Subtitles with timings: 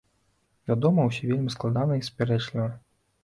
[0.69, 2.67] Вядома, усё вельмі складана і супярэчліва.